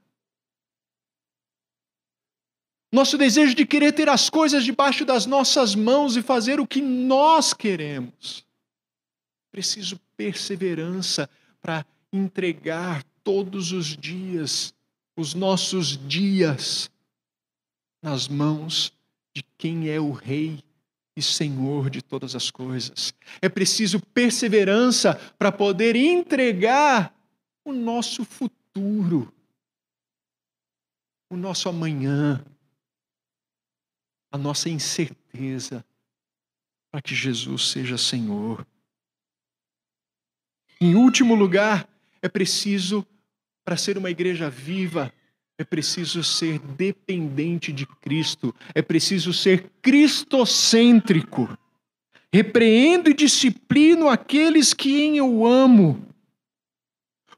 [2.95, 6.81] Nosso desejo de querer ter as coisas debaixo das nossas mãos e fazer o que
[6.81, 8.47] nós queremos.
[9.51, 11.29] Preciso perseverança
[11.61, 14.73] para entregar todos os dias,
[15.17, 16.89] os nossos dias,
[18.01, 18.93] nas mãos
[19.35, 20.63] de quem é o Rei
[21.17, 23.13] e Senhor de todas as coisas.
[23.43, 27.13] É preciso perseverança para poder entregar
[27.65, 29.35] o nosso futuro,
[31.29, 32.41] o nosso amanhã,
[34.35, 35.85] a nossa incerteza
[36.91, 38.67] para que Jesus seja Senhor.
[40.81, 41.89] Em último lugar,
[42.21, 43.07] é preciso,
[43.65, 45.13] para ser uma igreja viva,
[45.57, 51.57] é preciso ser dependente de Cristo, é preciso ser cristocêntrico.
[52.33, 56.05] Repreendo e disciplino aqueles que eu amo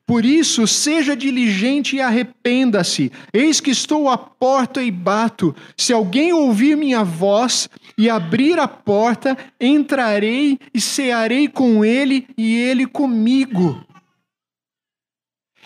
[0.06, 3.10] por isso, seja diligente e arrependa-se.
[3.32, 5.54] Eis que estou à porta e bato.
[5.76, 12.54] Se alguém ouvir minha voz e abrir a porta, entrarei e cearei com ele e
[12.54, 13.84] ele comigo.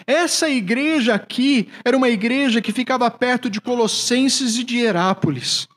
[0.06, 5.68] Essa igreja aqui era uma igreja que ficava perto de Colossenses e de Herápolis.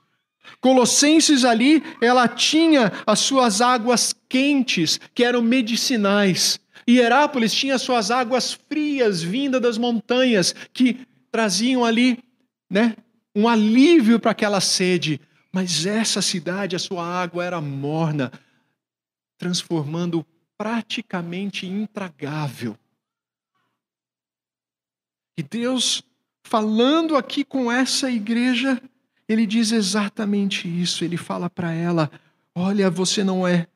[0.61, 6.62] Colossenses ali, ela tinha as suas águas quentes, que eram medicinais.
[6.87, 12.19] E Herápolis tinha suas águas frias vindas das montanhas que traziam ali,
[12.69, 12.95] né,
[13.35, 15.19] um alívio para aquela sede.
[15.51, 18.31] Mas essa cidade, a sua água era morna,
[19.37, 20.25] transformando
[20.57, 22.77] praticamente intragável.
[25.37, 26.03] E Deus,
[26.43, 28.81] falando aqui com essa igreja,
[29.27, 31.03] ele diz exatamente isso.
[31.03, 32.11] Ele fala para ela:
[32.53, 33.67] Olha, você não é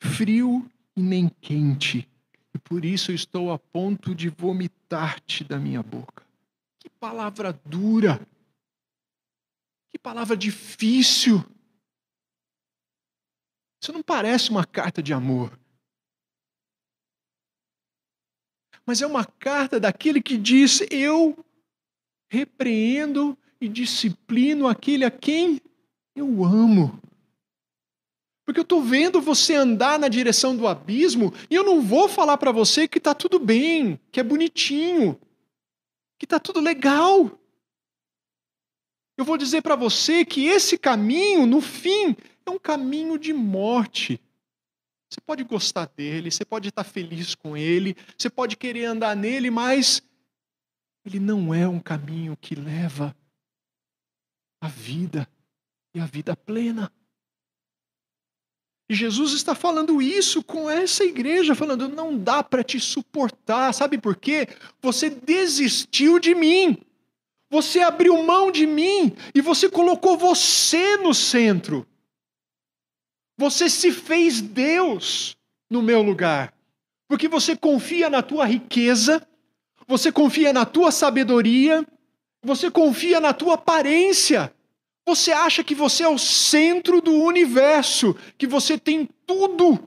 [0.00, 2.08] frio e nem quente,
[2.54, 6.24] e por isso eu estou a ponto de vomitar-te da minha boca.
[6.78, 8.20] Que palavra dura!
[9.90, 11.44] Que palavra difícil!
[13.82, 15.58] Isso não parece uma carta de amor.
[18.86, 21.44] Mas é uma carta daquele que diz: Eu
[22.30, 25.60] repreendo e disciplino aquele a quem
[26.14, 27.00] eu amo.
[28.44, 32.36] Porque eu estou vendo você andar na direção do abismo e eu não vou falar
[32.36, 35.18] para você que está tudo bem, que é bonitinho,
[36.18, 37.30] que está tudo legal.
[39.16, 44.20] Eu vou dizer para você que esse caminho, no fim, é um caminho de morte.
[45.08, 49.50] Você pode gostar dele, você pode estar feliz com ele, você pode querer andar nele,
[49.50, 50.02] mas
[51.04, 53.16] ele não é um caminho que leva
[54.60, 55.28] à vida
[55.94, 56.92] e à vida plena.
[58.88, 63.96] E Jesus está falando isso com essa igreja, falando: não dá para te suportar, sabe
[63.98, 64.46] por quê?
[64.82, 66.76] Você desistiu de mim,
[67.50, 71.86] você abriu mão de mim e você colocou você no centro.
[73.36, 75.36] Você se fez Deus
[75.68, 76.54] no meu lugar,
[77.08, 79.26] porque você confia na tua riqueza,
[79.88, 81.84] você confia na tua sabedoria,
[82.42, 84.53] você confia na tua aparência.
[85.06, 89.78] Você acha que você é o centro do universo, que você tem tudo,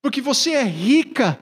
[0.00, 1.38] porque você é rica,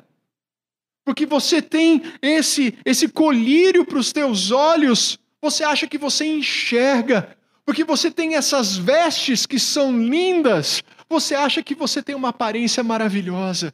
[1.05, 5.19] porque você tem esse esse colírio para os teus olhos.
[5.41, 10.83] Você acha que você enxerga, porque você tem essas vestes que são lindas.
[11.09, 13.73] Você acha que você tem uma aparência maravilhosa.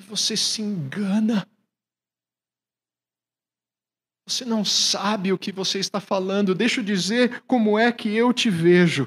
[0.00, 1.46] E você se engana.
[4.26, 6.54] Você não sabe o que você está falando.
[6.54, 9.06] Deixa eu dizer como é que eu te vejo.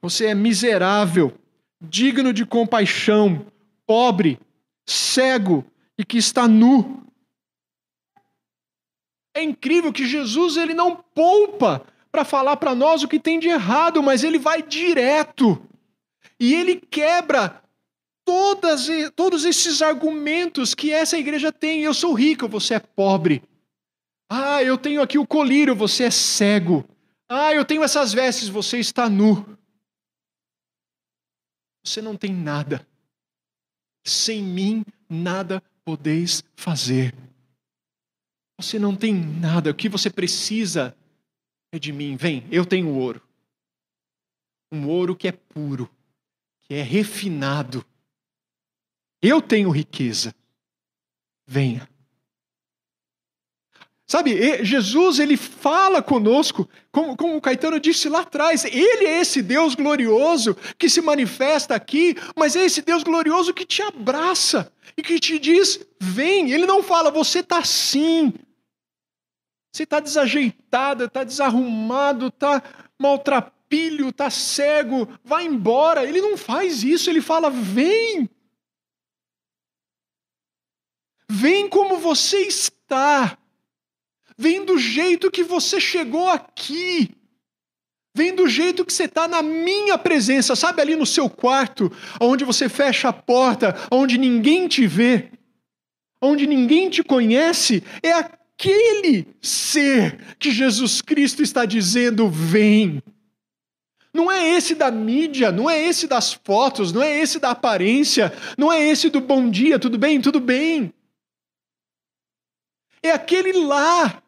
[0.00, 1.36] Você é miserável,
[1.80, 3.46] digno de compaixão,
[3.84, 4.38] pobre,
[4.86, 5.64] cego
[5.98, 7.04] e que está nu.
[9.34, 13.48] É incrível que Jesus ele não poupa para falar para nós o que tem de
[13.48, 15.60] errado, mas ele vai direto.
[16.38, 17.62] E ele quebra
[18.28, 21.80] todas, todos esses argumentos que essa igreja tem.
[21.80, 23.42] Eu sou rico, você é pobre.
[24.28, 26.86] Ah, eu tenho aqui o colírio, você é cego.
[27.26, 29.56] Ah, eu tenho essas vestes, você está nu.
[31.82, 32.86] Você não tem nada.
[34.04, 37.14] Sem mim, nada podeis fazer.
[38.60, 39.70] Você não tem nada.
[39.70, 40.94] O que você precisa
[41.72, 42.14] é de mim.
[42.14, 43.22] Vem, eu tenho ouro.
[44.70, 45.90] Um ouro que é puro,
[46.60, 47.82] que é refinado.
[49.22, 50.34] Eu tenho riqueza.
[51.46, 51.88] Venha.
[54.10, 59.42] Sabe, Jesus ele fala conosco, como, como o Caetano disse lá atrás, ele é esse
[59.42, 65.02] Deus glorioso que se manifesta aqui, mas é esse Deus glorioso que te abraça e
[65.02, 66.52] que te diz: vem.
[66.52, 68.32] Ele não fala, você está assim,
[69.70, 72.62] você está desajeitado, está desarrumado, está
[72.98, 76.04] maltrapilho, está cego, vai embora.
[76.04, 78.28] Ele não faz isso, ele fala: vem.
[81.30, 83.36] Vem como você está.
[84.36, 87.10] Vem do jeito que você chegou aqui.
[88.14, 92.44] Vem do jeito que você está na minha presença, sabe ali no seu quarto, onde
[92.44, 95.30] você fecha a porta, onde ninguém te vê,
[96.20, 103.00] onde ninguém te conhece, é aquele ser que Jesus Cristo está dizendo: vem.
[104.12, 108.32] Não é esse da mídia, não é esse das fotos, não é esse da aparência,
[108.56, 110.92] não é esse do bom dia, tudo bem, tudo bem.
[113.02, 114.22] É aquele lá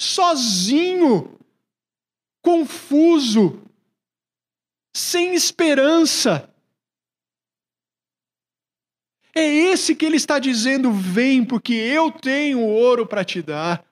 [0.00, 1.38] sozinho,
[2.42, 3.60] confuso,
[4.94, 6.48] sem esperança.
[9.34, 13.84] É esse que ele está dizendo: vem, porque eu tenho ouro para te dar.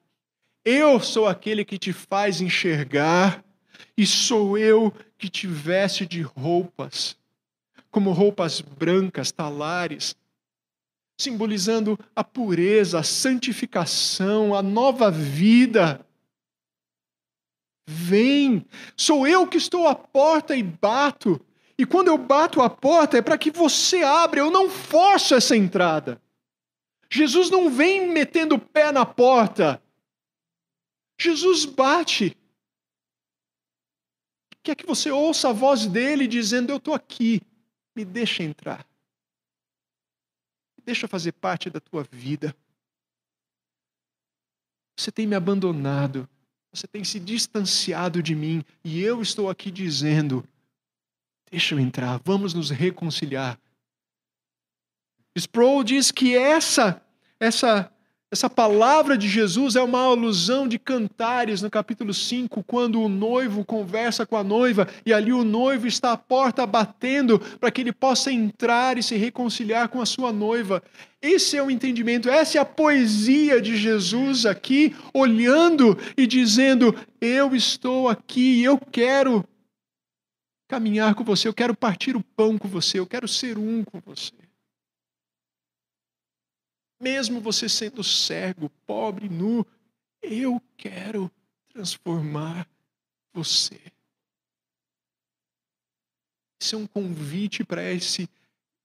[0.65, 3.45] Eu sou aquele que te faz enxergar,
[3.97, 7.17] e sou eu que te veste de roupas,
[7.91, 10.17] como roupas brancas, talares,
[11.19, 16.05] simbolizando a pureza, a santificação, a nova vida.
[17.89, 21.41] Vem, sou eu que estou à porta e bato.
[21.79, 25.57] E quando eu bato a porta é para que você abra, eu não forço essa
[25.57, 26.21] entrada.
[27.11, 29.81] Jesus não vem metendo o pé na porta.
[31.19, 32.37] Jesus bate.
[34.63, 37.41] Quer que você ouça a voz dele dizendo: Eu estou aqui,
[37.95, 38.85] me deixa entrar
[40.87, 42.57] deixa fazer parte da tua vida.
[44.97, 46.29] Você tem me abandonado,
[46.73, 50.47] você tem se distanciado de mim, e eu estou aqui dizendo:
[51.51, 53.61] deixa eu entrar, vamos nos reconciliar.
[55.37, 57.03] Sproul diz que essa,
[57.39, 57.93] essa
[58.29, 63.65] essa palavra de Jesus é uma alusão de Cantares, no capítulo 5, quando o noivo
[63.65, 67.93] conversa com a noiva e ali o noivo está à porta batendo para que ele
[67.93, 70.83] possa entrar e se reconciliar com a sua noiva.
[71.23, 77.55] Esse é o entendimento, essa é a poesia de Jesus aqui, olhando e dizendo: Eu
[77.55, 79.45] estou aqui, eu quero
[80.69, 84.01] caminhar com você, eu quero partir o pão com você, eu quero ser um com
[84.05, 84.46] você.
[86.99, 89.67] Mesmo você sendo cego, pobre, nu,
[90.23, 91.31] eu quero
[91.69, 92.69] transformar
[93.33, 93.81] você.
[96.61, 98.29] Isso é um convite para esse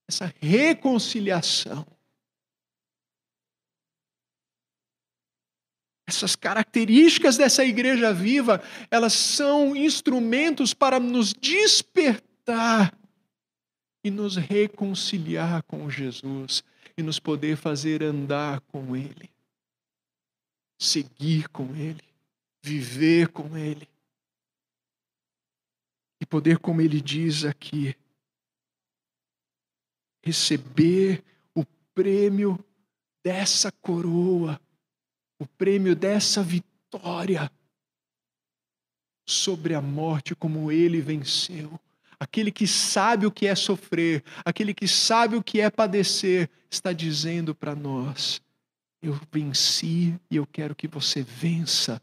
[0.07, 1.87] essa reconciliação.
[6.05, 12.93] Essas características dessa igreja viva, elas são instrumentos para nos despertar
[14.03, 16.61] e nos reconciliar com Jesus
[16.97, 19.29] e nos poder fazer andar com Ele,
[20.79, 22.03] seguir com Ele,
[22.61, 23.87] viver com Ele.
[26.19, 27.95] E poder, como Ele diz aqui,
[30.23, 31.23] receber
[31.55, 32.63] o prêmio
[33.23, 34.59] dessa coroa,
[35.39, 37.51] o prêmio dessa vitória
[39.27, 41.79] sobre a morte, como Ele venceu
[42.21, 46.93] aquele que sabe o que é sofrer, aquele que sabe o que é padecer, está
[46.93, 48.39] dizendo para nós:
[49.01, 51.99] Eu venci e eu quero que você vença.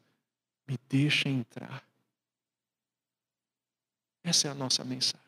[0.67, 1.85] Me deixa entrar.
[4.25, 5.23] Essa é a nossa mensagem.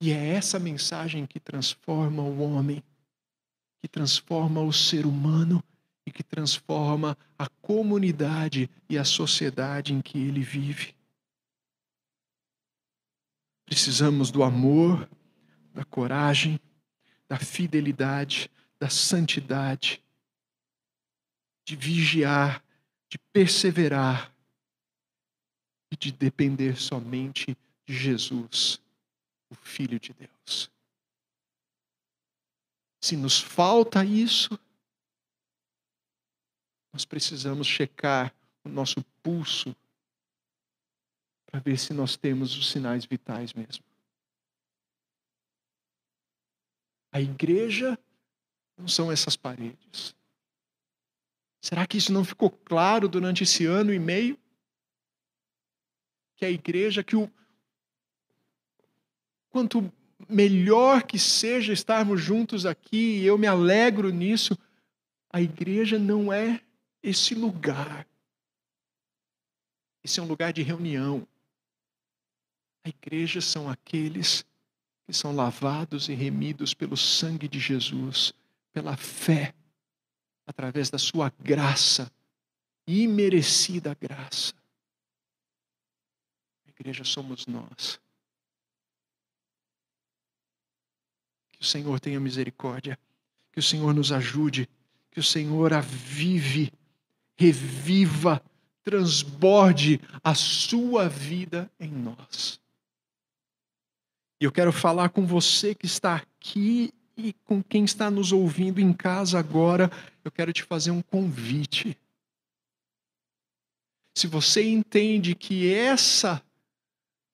[0.00, 2.82] E é essa mensagem que transforma o homem,
[3.82, 5.62] que transforma o ser humano
[6.06, 10.95] e que transforma a comunidade e a sociedade em que ele vive.
[13.66, 15.06] Precisamos do amor,
[15.74, 16.58] da coragem,
[17.28, 20.02] da fidelidade, da santidade.
[21.66, 22.64] de vigiar,
[23.08, 24.32] de perseverar
[25.90, 28.80] e de depender somente de Jesus,
[29.50, 30.70] o Filho de Deus.
[33.00, 34.56] Se nos falta isso,
[36.92, 39.74] nós precisamos checar o nosso pulso
[41.56, 43.82] para ver se nós temos os sinais vitais mesmo.
[47.10, 47.98] A igreja
[48.76, 50.14] não são essas paredes.
[51.62, 54.38] Será que isso não ficou claro durante esse ano e meio?
[56.36, 57.30] Que a igreja, que o.
[59.48, 59.90] Quanto
[60.28, 64.58] melhor que seja estarmos juntos aqui, e eu me alegro nisso,
[65.30, 66.60] a igreja não é
[67.02, 68.06] esse lugar.
[70.04, 71.26] Esse é um lugar de reunião.
[72.86, 74.46] A igreja são aqueles
[75.04, 78.32] que são lavados e remidos pelo sangue de Jesus,
[78.72, 79.52] pela fé,
[80.46, 82.08] através da sua graça,
[82.86, 84.54] imerecida graça.
[86.64, 88.00] A igreja somos nós.
[91.50, 92.96] Que o Senhor tenha misericórdia,
[93.50, 94.68] que o Senhor nos ajude,
[95.10, 96.72] que o Senhor avive,
[97.36, 98.40] reviva,
[98.84, 102.64] transborde a sua vida em nós.
[104.40, 108.80] E eu quero falar com você que está aqui e com quem está nos ouvindo
[108.80, 109.90] em casa agora.
[110.22, 111.96] Eu quero te fazer um convite.
[114.14, 116.42] Se você entende que essa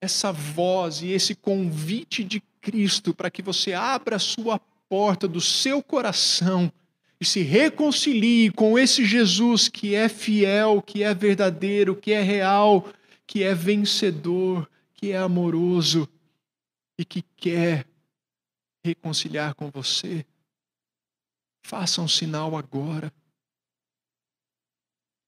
[0.01, 5.39] essa voz e esse convite de Cristo para que você abra a sua porta do
[5.39, 6.69] seu coração
[7.21, 12.85] e se reconcilie com esse Jesus que é fiel, que é verdadeiro, que é real,
[13.25, 16.07] que é vencedor, que é amoroso,
[16.97, 17.87] e que quer
[18.83, 20.25] reconciliar com você,
[21.63, 23.11] faça um sinal agora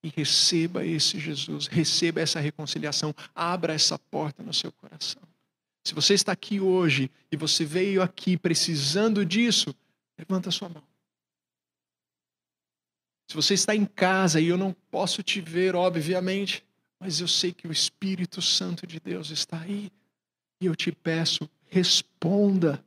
[0.02, 5.22] e receba esse Jesus, receba essa reconciliação, abra essa porta no seu coração.
[5.84, 9.74] Se você está aqui hoje e você veio aqui precisando disso,
[10.18, 10.82] levanta sua mão.
[13.28, 16.64] Se você está em casa e eu não posso te ver, obviamente,
[17.00, 19.90] mas eu sei que o Espírito Santo de Deus está aí,
[20.60, 22.84] e eu te peço, responda.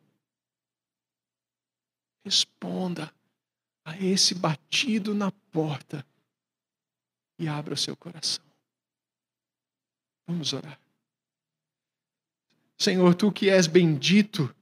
[2.24, 3.14] Responda
[3.86, 6.06] a esse batido na porta
[7.38, 8.44] e abra o seu coração.
[10.28, 10.80] Vamos orar.
[12.78, 14.54] Senhor, tu que és bendito,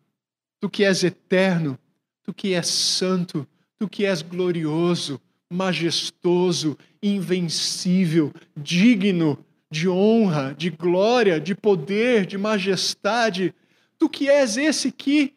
[0.60, 1.78] tu que és eterno,
[2.24, 3.48] tu que és santo,
[3.78, 13.54] tu que és glorioso, majestoso, invencível, digno de honra, de glória, de poder, de majestade,
[13.98, 15.36] Tu que és esse que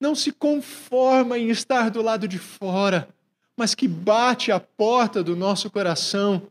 [0.00, 3.08] não se conforma em estar do lado de fora,
[3.56, 6.48] mas que bate a porta do nosso coração,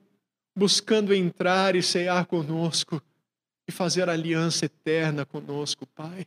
[0.56, 3.02] buscando entrar e cear conosco
[3.68, 6.26] e fazer aliança eterna conosco, Pai.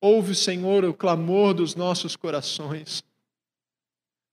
[0.00, 3.04] Ouve, Senhor, o clamor dos nossos corações.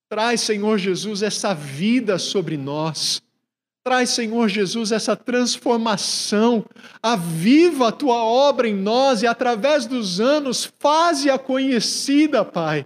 [0.09, 3.21] Traz, Senhor Jesus, essa vida sobre nós
[3.83, 6.65] Traz, Senhor Jesus, essa transformação.
[7.01, 12.85] Aviva a tua obra em nós e, através dos anos, faze-a conhecida, Pai.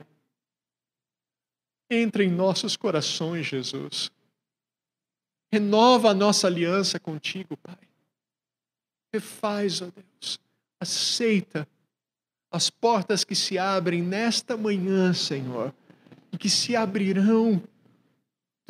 [1.90, 4.12] Entra em nossos corações, Jesus.
[5.52, 7.78] Renova a nossa aliança contigo, Pai.
[9.14, 10.40] Refaz, ó Deus.
[10.80, 11.68] Aceita
[12.52, 15.74] as portas que se abrem nesta manhã, Senhor,
[16.32, 17.62] e que se abrirão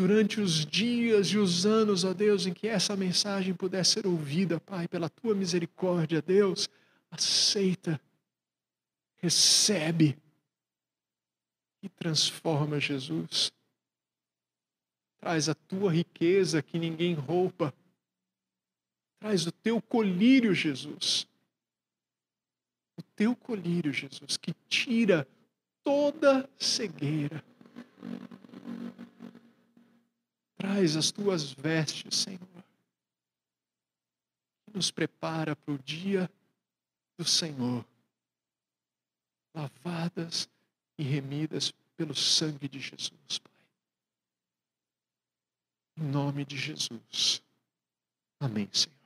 [0.05, 4.59] durante os dias e os anos, ó Deus, em que essa mensagem puder ser ouvida,
[4.59, 6.67] Pai, pela tua misericórdia, Deus,
[7.09, 7.97] aceita,
[9.15, 10.17] recebe
[11.81, 13.53] e transforma, Jesus.
[15.21, 17.73] Traz a tua riqueza que ninguém rouba.
[19.21, 21.25] Traz o teu colírio, Jesus.
[22.97, 25.25] O teu colírio, Jesus, que tira
[25.81, 27.41] toda cegueira
[30.63, 32.63] Traz as tuas vestes, Senhor.
[34.73, 36.31] Nos prepara para o dia
[37.17, 37.85] do Senhor,
[39.53, 40.47] lavadas
[40.97, 43.51] e remidas pelo sangue de Jesus, Pai.
[45.97, 47.43] Em nome de Jesus.
[48.39, 49.02] Amém, Senhor.